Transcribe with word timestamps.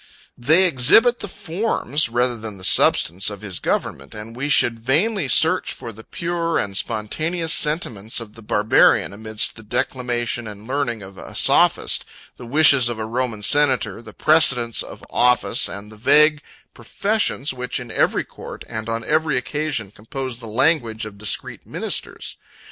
25 0.35 0.47
They 0.49 0.65
exhibit 0.67 1.19
the 1.19 1.27
forms, 1.27 2.09
rather 2.09 2.35
than 2.35 2.57
the 2.57 2.63
substance, 2.63 3.29
of 3.29 3.41
his 3.41 3.59
government; 3.59 4.15
and 4.15 4.35
we 4.35 4.49
should 4.49 4.79
vainly 4.79 5.27
search 5.27 5.73
for 5.73 5.91
the 5.91 6.03
pure 6.03 6.57
and 6.57 6.75
spontaneous 6.75 7.53
sentiments 7.53 8.19
of 8.19 8.33
the 8.33 8.41
Barbarian 8.41 9.13
amidst 9.13 9.57
the 9.57 9.61
declamation 9.61 10.47
and 10.47 10.65
learning 10.67 11.03
of 11.03 11.19
a 11.19 11.35
sophist, 11.35 12.03
the 12.37 12.47
wishes 12.47 12.89
of 12.89 12.97
a 12.97 13.05
Roman 13.05 13.43
senator, 13.43 14.01
the 14.01 14.11
precedents 14.11 14.81
of 14.81 15.03
office, 15.11 15.69
and 15.69 15.91
the 15.91 15.97
vague 15.97 16.41
professions, 16.73 17.53
which, 17.53 17.79
in 17.79 17.91
every 17.91 18.23
court, 18.23 18.65
and 18.67 18.89
on 18.89 19.03
every 19.05 19.37
occasion, 19.37 19.91
compose 19.91 20.39
the 20.39 20.47
language 20.47 21.05
of 21.05 21.19
discreet 21.19 21.67
ministers. 21.67 22.37